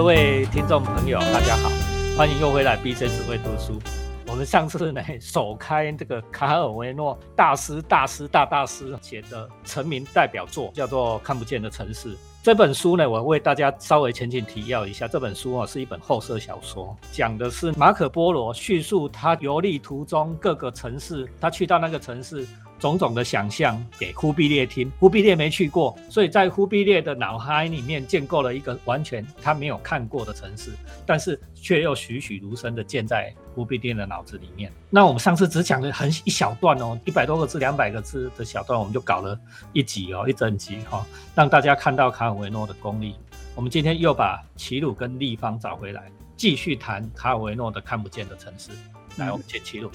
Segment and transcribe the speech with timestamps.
[0.00, 1.68] 各位听众朋友，大家好，
[2.16, 3.78] 欢迎又回来 BJ 只会读书。
[4.26, 12.14] 我们上次呢，首开这个卡尔维诺大师、大师、大大师写的成名代表作，叫做《看不见的城市》。
[12.42, 15.06] 这本书呢，我为大家稍微浅浅提要一下。
[15.06, 22.46] 这本书啊，是一本后设小说，讲的是马可波罗叙述他游历途中各个城市，他去到那个城市。
[22.80, 30.72] 种种的想象给忽必烈听，忽必烈没去过，所以在忽必烈的脑海里面建构了一个完全他没有看过的城市，
[31.06, 34.72] 但是却又栩栩如生的建在忽必烈的脑子里面。
[34.88, 39.38] 那我们上次只讲了很一小段哦，一百多个字、两百个字的小段，我们就搞了
[39.72, 43.14] 一集哦，一整集哈，让大家看到卡尔维诺的功力。
[43.54, 48.70] 我们今天又把齐鲁跟立方找回来，继续谈卡尔维诺的看不见的城市。
[49.16, 49.90] 来，我们请齐鲁。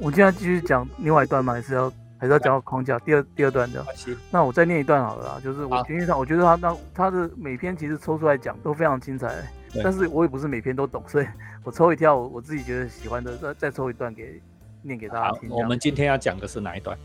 [0.00, 1.52] 我现在继续讲另外一段吗？
[1.52, 1.92] 还是要？
[2.22, 3.84] 还是要讲到框架，第二第二段的。
[4.30, 9.34] 那我再念一段好了啦，就是我实际上我觉得他那他的每篇其实抽出来讲都非常精彩，
[9.82, 11.26] 但是我也不是每篇都懂，所以
[11.64, 14.40] 我抽一条我自己觉得喜欢的，再再抽一段给
[14.82, 15.50] 念给大家听。
[15.50, 16.96] 我们今天要讲的是哪一段？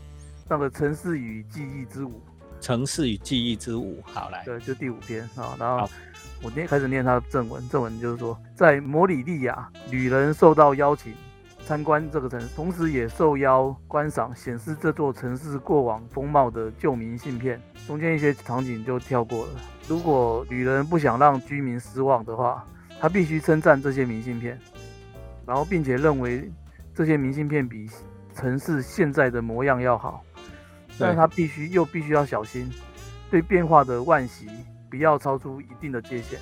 [0.48, 2.22] 那个城市与记忆之舞。
[2.60, 4.44] 城市与记忆之舞，好来。
[4.44, 5.56] 对，就第五篇啊。
[5.58, 5.90] 然后
[6.44, 11.12] 我念开始念他的正文，正文就是说，在摩里利亚，旅人受到邀请。
[11.68, 17.60] 参观这个城，同时也受邀观赏显示这座城市过往风貌的旧明信片。
[17.86, 19.52] 中间一些场景就跳过了。
[19.86, 22.64] 如果旅人不想让居民失望的话，
[22.98, 24.58] 他必须称赞这些明信片，
[25.46, 26.50] 然后并且认为
[26.94, 27.86] 这些明信片比
[28.34, 30.24] 城市现在的模样要好。
[30.98, 32.72] 但是他必须又必须要小心，
[33.30, 34.48] 对变化的惋惜
[34.88, 36.40] 不要超出一定的界限。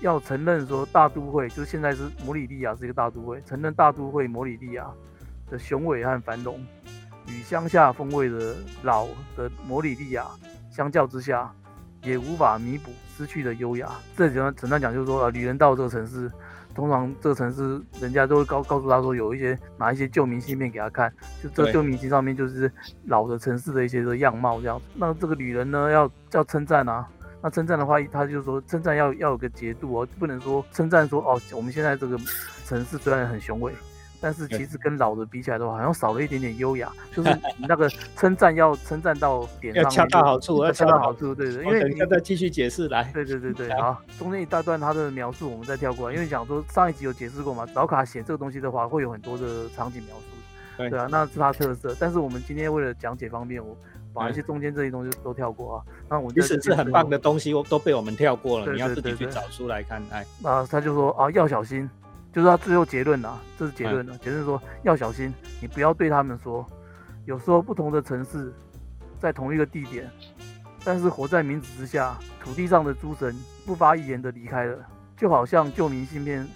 [0.00, 4.86] 要承认说大都会就是现在是摩里利亚是一个大都会，承认大都会摩里利亚
[5.50, 6.64] 的雄伟和繁荣，
[7.26, 10.24] 与乡下风味的老的摩里利亚
[10.70, 11.52] 相较之下，
[12.02, 13.90] 也无法弥补失去的优雅。
[14.16, 16.30] 这简单简单讲就是说啊，旅人到这个城市，
[16.74, 22.70] 通常这个城市人家都会告告诉他说有一些拿一些旧明信片给他看，就这旧明信上面就是
[23.06, 24.80] 老的城市的一些的样貌这样。
[24.94, 27.08] 那这个旅人呢要要称赞啊。
[27.40, 32.18] 那称赞的话，他就说称赞要要有个节度哦，不能说称赞说哦，我们现在这个
[32.66, 33.72] 城市虽然很雄伟，
[34.20, 36.90] 但是其实跟老的比起来的话，好像少了一点点优雅。
[37.14, 37.38] 就是
[37.68, 41.64] 那个称赞要称赞到点上，要恰到好处，要恰到好处，对对。
[41.64, 43.04] 因为你要再继续解释来。
[43.14, 51.94] 对对对对，好，中间一大段他的描述我们再跳过来，因为讲说上一集有解释过嘛，老卡写这个东西的话，会有很多的场景描述，对啊，那是他特色。
[52.00, 53.76] 但是我们今天为了讲解方便，我。
[54.18, 58.72] 把一些中间这些东西都跳过啊，那我即使是很棒的东西，都被我们跳过了。
[58.72, 60.02] 你要自己去找出来看。
[60.10, 61.88] 哎，那他就说啊，要小心，
[62.32, 64.18] 就是他最后结论呐，这是结论了。
[64.18, 66.66] 结论说要小心，你不要对他们说，
[67.26, 68.52] 有时候不同的城市
[69.20, 70.10] 在同一个地点，
[70.84, 73.34] 但是活在名字之下，土地上的诸神
[73.64, 74.78] 不发一言的离开了，
[75.16, 76.46] 就好像旧明信片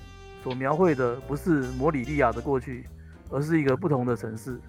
[0.43, 2.87] 所描绘的不是摩里利亚的过去，
[3.31, 4.61] 而是一个不同的城市，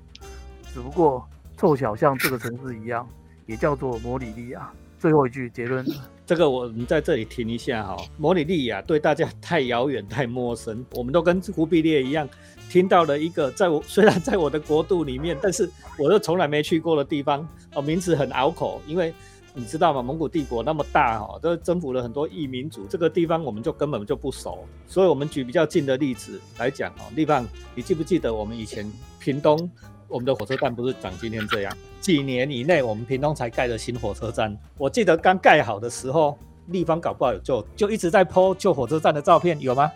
[0.73, 1.27] 只不过。
[1.57, 3.07] 凑巧像这个城市一样，
[3.45, 4.71] 也叫做摩里利亚。
[4.99, 5.85] 最后一句结论，
[6.25, 7.97] 这个我们在这里停一下哈。
[8.17, 12.27] 摩里利亚对大家太遥远、太陌生，我们都跟忽必烈一样，
[12.69, 15.69] 听到了一个在我虽然在我的国度里面，但是
[15.99, 18.81] 我又从来没去过的地方哦，名字很拗口。
[18.87, 19.13] 因为
[19.53, 20.01] 你知道吗？
[20.01, 24.67] 蒙古帝国那么大哈，都征服了很多异民族，这个地方我们就根本就不熟。
[24.87, 29.69] 所以我们举比较近的例子来讲哦，立方你记不记得我们以前屏东？
[30.07, 34.55] 我们的火车站不是长今天这样，几年以内我们屏东才盖的新火车站。
[34.77, 36.37] 我记得刚盖好的时候，
[36.67, 39.91] 立方搞不好有就就一直在 po 旧火车站的照片，有吗？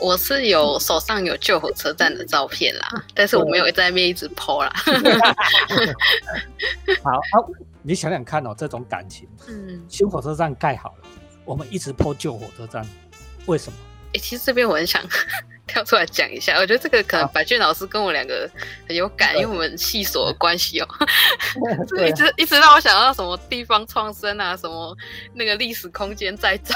[0.00, 4.72] 我是有手上有旧火车站的照片啦，但是我没有在那边一直 po 啦。
[7.02, 7.20] 好啊，
[7.88, 11.08] 你想想看哦，这种感情，嗯，新火车站盖好了，
[11.46, 12.86] 我们一直 po 旧火车站，
[13.46, 13.78] 为什么？
[14.12, 15.02] 哎，其实这边我很想。
[15.68, 18.50] 跳出来讲一下，我觉得这个可能白俊老师跟我两个
[18.88, 20.88] 很有感，因为我们系所的关系哦，
[22.08, 24.96] 一直一直让我想到什么地方创生啊，什么
[25.34, 26.74] 那个历史空间再造。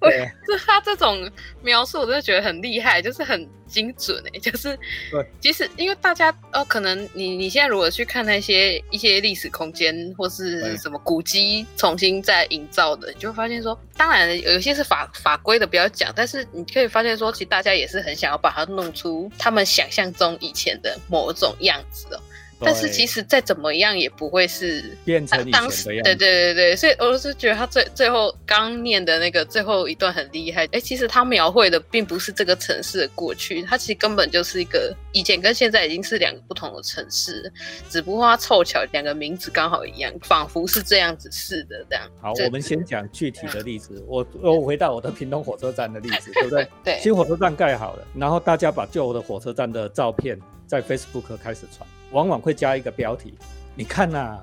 [0.00, 1.30] 对，就他这种
[1.62, 4.76] 描述，我真的觉得很厉害，就是很精准哎， 就是
[5.10, 22.20] 对即使因为大家哦，可能你你现在如果去看那些一些历史空间或是什么古迹重新再营造的，你就会发现说，当然有些是法法规的不要讲，但是你可以发现说，其实大家也是很想要把它弄出他们想象中以前的某种样子哦。
[22.60, 25.84] 但是其实再怎么样也不会是变成以前的样子。
[25.84, 30.66] 对对对对，所以我是觉得他最最后刚念的那个最后一段很厉害。
[30.72, 37.52] 哎，其实他描绘的并不是这个城市的过去，它其实根本就是一个以前跟现在已经是两个不同的城市，
[37.88, 42.04] 只不过他凑巧两个名字刚好一样，仿佛是这样子似的这样。
[42.20, 44.04] 好，我们先讲具体的例子。
[44.06, 46.68] 我我回到我的屏东火车站的例子，对不对？
[46.84, 46.98] 对。
[47.00, 51.88] 新火车站盖好了，然后大家把旧的火车站的照片在 Facebook 开始传。
[52.12, 53.34] 往往会加一个标题，
[53.74, 54.38] 你看呐，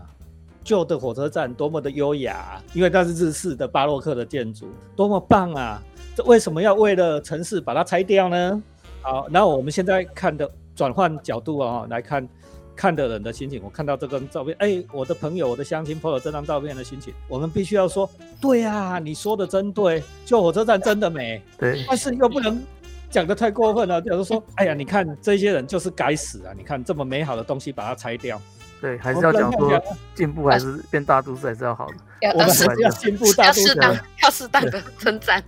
[0.64, 5.82] 旧的火车站多么的优雅，因为它是日式的巴洛克的建筑，多么棒啊！
[6.16, 8.64] 这为什么要为了城市把它拆掉呢？
[9.02, 12.28] 好，那我们现在看的转换角度啊，来看
[12.76, 13.62] 看的人的心情。
[13.64, 18.10] 我看到这张照片，哎，我的朋友、我的乡亲朋友这张照片的心情，我们必须要说，
[18.40, 22.62] 对呀，你说的真对，旧火车站真的美，对，但是又不能。
[23.10, 26.54] 讲的太过分了，就是说，哎呀，你看这些人就是该死啊！
[26.56, 28.42] 你看这么美好的东西把它拆掉，
[28.82, 29.82] 对，还是要讲说
[30.14, 31.96] 进步还是变大都市还是要好的，
[32.34, 33.76] 我们是要进步大都市，
[34.24, 35.44] 要适当的称赞。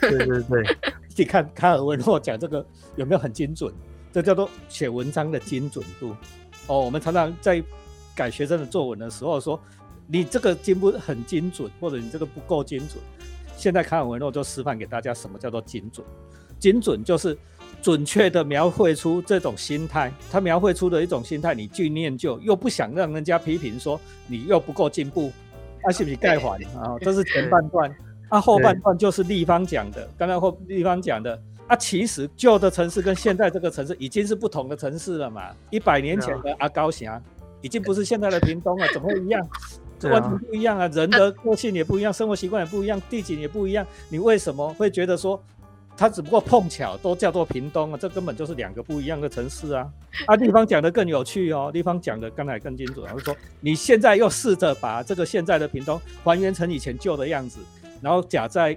[0.00, 0.76] 对对对，
[1.16, 2.64] 你看卡尔文诺讲这个
[2.96, 3.72] 有没有很精准？
[4.12, 6.14] 这叫做写文章的精准度。
[6.66, 7.62] 哦，我们常常在
[8.14, 9.58] 改学生的作文的时候说，
[10.06, 13.02] 你这个进步很精准，或者你这个不够精准。
[13.56, 16.04] 现在卡尔文诺就示范给大家什么叫做精准。
[16.62, 17.36] 精准就是
[17.82, 25.32] 准确的描绘出这种心态，他描绘出的一种心态，你去念旧，又不想让人家批评说你又不够进步，
[25.84, 26.96] 那是不是盖环啊？
[27.00, 27.92] 这是前半段，
[28.28, 31.36] 啊后半段就是立方讲的，刚才后立方讲的，
[31.66, 37.20] 啊其实旧的城市跟现在这个城市已经是不同的城市了嘛，一百年前的阿高峡
[37.60, 39.44] 已经不是现在的屏东了，怎么会一样？
[40.04, 45.42] 完全不一样啊，人的个性也不一样，生活习惯也不一样，地景也不一样，你为什么会觉得说？
[45.96, 49.88] 它只不过碰巧都叫做屏东啊，这根本就是两个不一样的城市啊！
[50.26, 53.02] 啊，地方讲的更有趣哦，地方讲的刚才更清楚。
[53.04, 57.60] 然后说你现在又试着把这个现在的屏东还原成以前旧的样子，
[58.00, 58.76] 然后假在。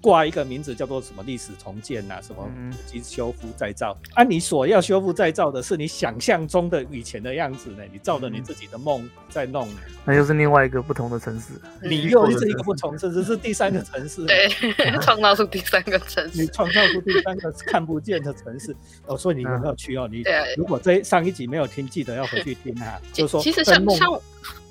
[0.00, 2.48] 挂一个名字叫做什么历史重建呐，什么
[2.86, 4.22] 及修复再造啊？
[4.22, 7.82] 你所要修复再造的是你想象中的以前的样子呢？
[7.92, 9.68] 你照着你自己的梦在弄，
[10.04, 11.54] 那又是另外一个不同的城市。
[11.82, 14.24] 你又是一个不同城市，是第三个城市。
[14.24, 14.48] 对，
[15.02, 16.42] 创造出第三个城市。
[16.42, 18.74] 你创造出第三个看不见的城市。
[19.06, 20.08] 哦，所以你有没有去哦？
[20.10, 20.22] 你
[20.56, 23.00] 如果这上一集没有听，记得要回去听啊。
[23.12, 24.20] 就是说，其实像像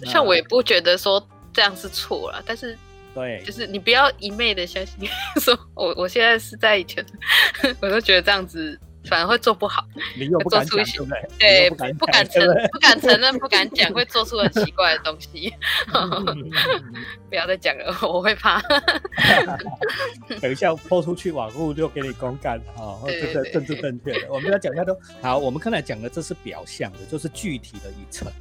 [0.05, 1.21] 像我也不觉得说
[1.51, 2.77] 这样是错了，但是。
[3.17, 5.09] 对，就是你不要一昧的相信，
[5.41, 7.03] 说我我现在是在以前，
[7.81, 9.83] 我都觉得这样子反而会做不好，
[10.15, 10.85] 你又不敢讲，
[11.39, 15.51] 对，不敢承，不敢承认，不敢讲，会做出很奇怪的东西。
[17.27, 18.61] 不要再讲了，我会怕。
[20.39, 24.31] 等一下抛出去网络就给你公干了哈，这个政治正确的。
[24.31, 28.31] 我们要讲一下都好，我们刚才讲的这是表象的，就是具体的一层。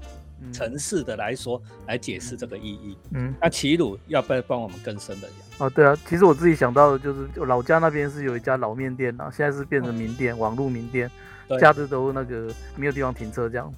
[0.52, 5.66] 城市的来说来解释这个意义，嗯，那齐鲁要不要帮我们更深的讲？
[5.66, 11.10] 哦，对啊，其实我自己想到的就是，老家那边是有一家老面店啊，现在是变成名店，网络名店，
[11.58, 13.72] 假日都那个没有地方停车这样。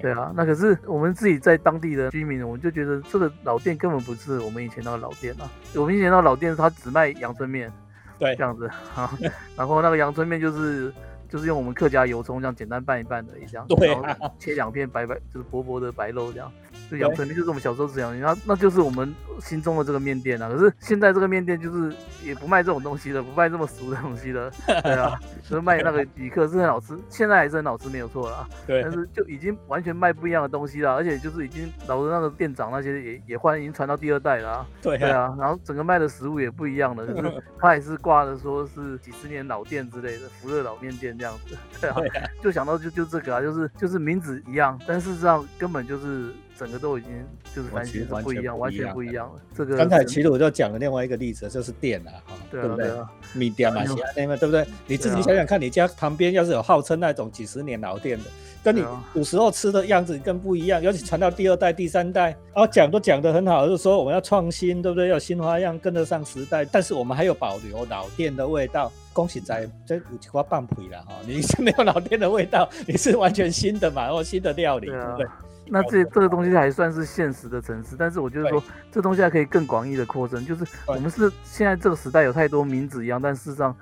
[0.00, 5.50] 对啊，那可是我们自己在当地的居民，我们就觉得这个老店根本不是我们以前那个老店啊。
[5.74, 7.72] 我们以前那个老店，它只卖阳春面，
[8.18, 9.16] 对，这样子啊，
[9.56, 10.92] 然后那个阳春面就是。
[11.30, 13.66] 就是用我们客家油葱这样简单拌一拌的，这样，
[14.04, 16.52] 然后切两片白白，就是薄薄的白肉这样。
[16.90, 20.48] 就阳春面就是我们小时候这样，那那就是我们心中的这个面店啊。
[20.48, 21.94] 可是现在这个面店就是
[22.24, 28.48] 也不卖这种东西了，不卖这么俗的东西了，对啊， 就是卖那个旅客是很好吃，现在还是很好吃，没有错啦。
[28.66, 34.66] 对，但是就已经完全卖不一样的东西了，而且就是已经老的那个店长那些也也换，已经传到第二代了。
[34.82, 41.56] 对，对啊，然后整个卖的食物也不一样了，就是 他也是挂的说是几十年老店之类的，福乐老面店这样子。
[41.80, 41.96] 对啊，
[42.42, 46.32] 就想到就就这个啊，就是就是名字一样，但事实上根本就是。
[46.60, 47.10] 整个都已经
[47.56, 49.40] 就是完全不一样，完全不一样了。
[49.56, 52.12] 这个刚才其实我就讲了另外一个例子，就是店啊，
[52.50, 52.90] 对不对？
[53.32, 53.82] 米店嘛，
[54.14, 54.66] 对不对？
[54.86, 58.24] 你自己想想看，你家旁边要是有号称那种几十年老店的，
[58.62, 60.82] 跟你古时候吃的样子更不一样。
[60.82, 65.08] 尤其传到第二代、第三代，然后讲都讲得很好，就是说我们要创新，对不对？
[65.08, 66.62] 要新花样，跟得上时代。
[66.62, 68.92] 但是我们还有保留老店的味道。
[69.12, 75.26] 恭喜在这五七花半皮了哈，你是没有老店的味道，你是完全新的嘛，然后新的料理，对不对？
[75.70, 83.74] 那这这个东西还算是现实的城市，但是我觉得说这东西还可以更广义的扩增，就是我们是现在这个时代有太多名字一样，但事实上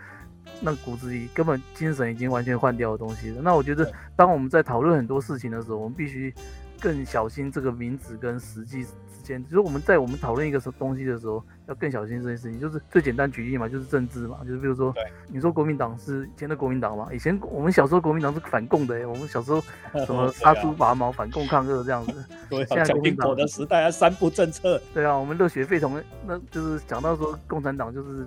[0.60, 3.40] 那骨子里根本精神已经完全换掉的东西了。
[3.42, 6.32] 那我觉得当我们在讨论很多事情的时候，我们必须
[6.80, 9.42] 更小心这个名字跟实际之间。
[9.44, 12.60] 就是我们在我们讨论一个什么东西的时候，要更小心这件事情。
[12.60, 14.94] 就是最简单举例嘛，就是政治嘛，就是比如说，
[15.28, 17.08] 你说国民党是以前的国民党嘛？
[17.12, 19.60] 以前我们小时候国民党是反共的，我们小时候
[20.06, 22.12] 什么杀猪拔毛、反共抗日这样子。
[22.48, 24.80] 对，现在国民党的时代啊，三不政策。
[24.94, 28.26] 对啊，我们热血沸腾，那就是讲到说共产党就是。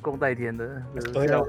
[0.00, 0.82] 共戴天的。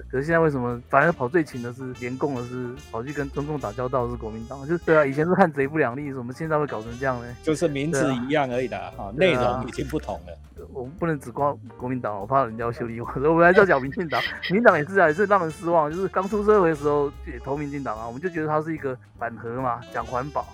[0.09, 4.67] 可是现在为什么反而跑最勤的是联共的是跑去跟中共打交道是国民党？
[4.67, 7.27] 就对啊，以前是汉贼不两立，怎么现在会搞成这样呢？
[7.41, 10.37] 就是名字一样而已的哈，内容已经不同了。
[10.71, 13.11] 我们不能只光国民党，我怕人家要修理我。
[13.13, 15.91] 所以我们还是要讲民进党，民进党也是啊，也是让人失望。
[15.91, 20.47] 就是刚出社会的时候也投民进党啊，我们就觉得他是一个反核嘛，讲环保。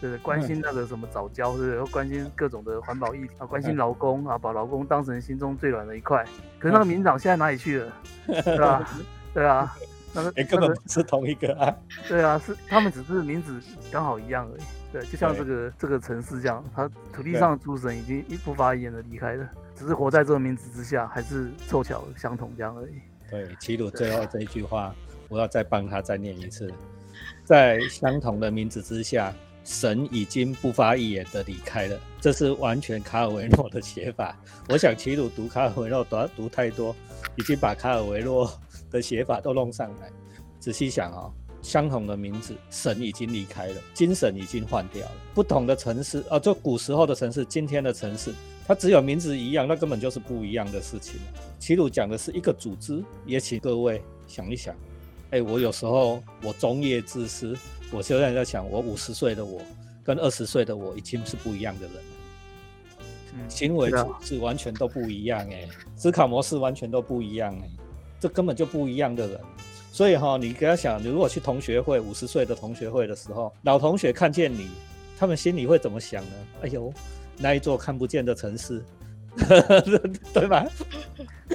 [0.00, 1.92] 对，关心那个什么早教，对不对？
[1.92, 6.24] 关心各种的环保议题啊，关心劳工啊，把劳工当成心中最软的一块。
[6.58, 7.92] 可是那个民长现在哪里去了？
[8.26, 8.90] 对吧？
[9.34, 9.76] 对啊，
[10.14, 11.76] 那个根本不是同一个啊。
[12.08, 13.60] 对啊，是他们只是名字
[13.92, 14.62] 刚好一样而已。
[14.90, 22.94] 对，就像这个这个城市这样，它土地上的诸神已经一不发一言的离开了，只是活在这个名字之下，还是凑巧相同这样而已。
[23.30, 24.94] 对，齐鲁最后这一句话，
[25.28, 26.72] 我要再帮他再念一次，
[27.44, 29.30] 在相同的名字之下。
[29.70, 34.36] 神已经不发一言的离开了，这是完全卡尔维诺的写法。
[34.68, 36.94] 我想齐鲁读卡尔维诺读读太多，
[37.36, 38.52] 已经把卡尔维诺
[38.90, 40.10] 的写法都弄上来。
[40.58, 41.30] 仔细想啊，
[41.62, 45.12] 相同的名字，神已经离开了，精神已经换掉了。
[45.34, 48.34] 不同的城市啊，就古时候的城市，今天的城市，
[48.66, 51.20] 它只有名字一样，那根本就是不一样的事情
[51.60, 54.74] 齐鲁讲的是一个组织，也请各位想一想。
[55.30, 57.56] 哎，我有时候我中叶自私。
[57.92, 59.60] 我现在在想，我五十岁的我
[60.04, 67.68] 跟二十岁的我已经是不一样的人了，行为是完全都不一样哎，思考模式完全都不一样哎，
[68.18, 69.40] 这根本就不一样的人。
[69.92, 74.68] 所以哈，你给他想，你如果去同学会五十岁的同学会的时候，老同学看见你，
[75.18, 76.32] 他们心里会怎么想呢？
[76.62, 76.92] 哎呦，
[77.36, 78.82] 那一座看不见的城市，
[80.32, 80.64] 对吧？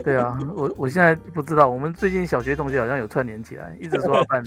[0.03, 4.43] 对啊，我我现在不知道，我们最近小学同学好像有串联起来，一直说要办。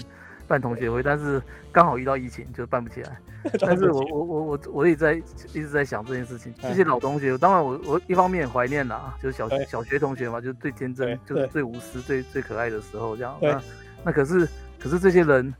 [0.49, 1.39] 办同学会，但是
[1.71, 3.17] 刚好遇到疫情，就办不起来。
[3.61, 5.13] 但是我我我我我也在
[5.53, 6.53] 一直在想这件事情。
[6.59, 13.37] 这些老同学，当然我我一方面怀念啦，就是小小学同学嘛，就是最天真，就是最无私、最最可爱的时候这样。
[13.39, 13.61] 那
[14.03, 15.53] 那可是可是这些人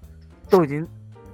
[0.49, 0.85] 都已经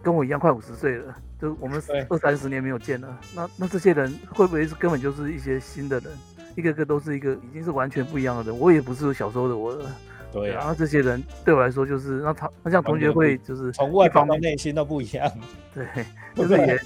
[0.04, 3.20] 跟我一样快五十岁了，就我们二三十年没有见了。
[3.34, 6.12] 那那这些人会不会是根本就是一些新的人？
[6.56, 8.60] 一个个都是一个已经是完全不一样的人。
[8.60, 9.90] 我也不是小时候的我了。
[10.36, 15.32] 对，然后这些人对我来说就是，那他那像同学会就是从外方到内心都不一样。
[15.74, 15.88] 对，
[16.36, 16.80] 就是也，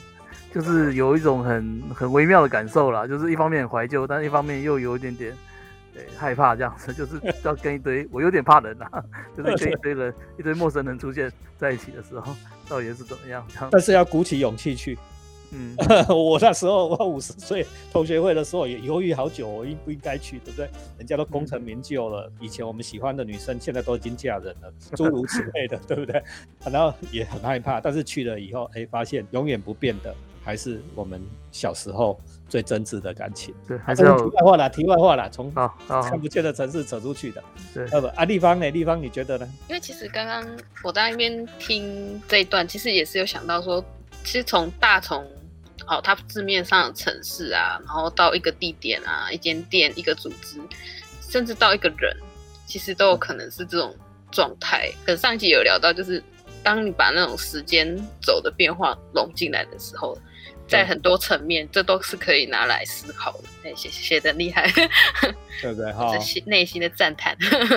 [0.54, 5.36] 就是有一种很很微妙的感受啦，就是一方面很怀旧，但一方面又有一点点
[5.92, 8.86] 对害怕这样子，就是 要跟一堆我有点怕人呐，
[9.36, 12.36] 就是跟一堆人一堆陌生人出现在一起的时候，
[12.70, 13.44] 到底是怎么样？
[13.72, 14.96] 但是要鼓起勇气去。
[15.52, 15.76] 嗯，
[16.10, 20.70] 我那时候我五十岁同学会的时候也犹豫好久，我应不应该去，对不对？
[20.98, 26.22] 人家都功成名就了，以前我们喜欢的女生现在都已经嫁人了，诸如此类的， 对不对？
[26.72, 30.14] 然后也很害怕，但是去了以后，哎，发现永远不变的
[30.44, 31.20] 还是我们
[31.52, 33.54] 小时候最真挚的感情。
[33.68, 37.44] 对，还是题外话啦，题外话啦，从看不见的城市扯出去的。
[37.74, 38.70] 对，不啊，立方呢？
[38.70, 39.50] 立方你觉得呢？
[39.68, 40.46] 因为其实刚刚
[40.84, 43.84] 我在那边听这一段，其实也是有想到说，
[44.24, 45.26] 其实从大从。
[45.90, 50.62] 好，它字面上的城市啊，然后到一个地点啊，一间店，一个组织，
[51.20, 52.16] 甚至到一个人，
[52.68, 53.96] 其实都有可能是这种
[54.32, 54.92] 状态。
[55.04, 56.24] 可上一集有聊到，就是
[56.62, 60.16] 当你把那种时间走的变化融进来的时候，
[60.68, 63.46] 在很多层面，这都是可以拿来思考的。
[63.64, 64.72] 哎，写写的厉害，
[65.60, 65.90] 对不对？
[65.98, 66.14] 哈，
[66.46, 67.36] 内心的赞叹。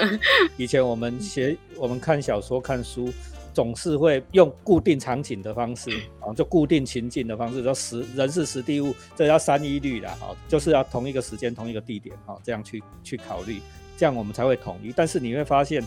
[0.59, 3.11] 以前我们写，我们看小说、看书。
[3.52, 5.90] 总是会用固定场景的方式
[6.21, 13.61] 啊， 就固定情境的方式，说实人是实地物，这叫三一律的哈，就是要同一个时间、同一个地点啊，这样去去考虑，
[13.97, 14.92] 这样我们才会统一。
[14.94, 15.82] 但是你会发现，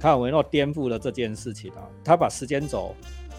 [0.00, 2.94] 卡尔维诺颠覆了这件事情啊，他把时间轴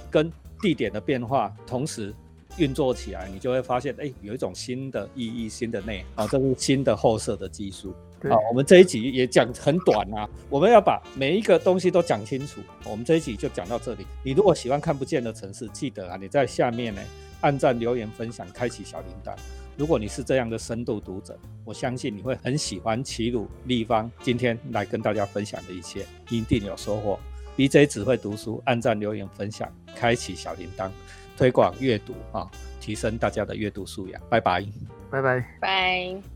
[0.10, 0.32] 跟
[0.62, 2.14] 地点的变化同时
[2.58, 7.94] 运作起来，你就会发现，哎，有一种新的意义、新的内啊，这是新的后设的技术。
[8.24, 12.60] 好，我们这一集也讲很短啊，我们要把每一个东西都讲清楚。
[12.84, 14.06] 我们这一集就讲到这里。
[14.24, 17.02] 你如果喜欢看不见的城市，记得啊，你在下面呢
[17.42, 19.36] 按赞、留言、分享、开启小铃铛。
[19.78, 27.20] 如果你是这样的深度读者，我相信你会很喜欢齐鲁立方今天来跟大家分享的一切，一定有收获。
[27.58, 30.90] BJ 只会读书，按赞、留言、分享、开启小铃铛，
[31.38, 32.50] 推广阅读啊，
[32.82, 34.22] 提升大家的阅读素养。
[34.30, 34.66] 拜拜，
[35.12, 36.35] 拜拜，拜。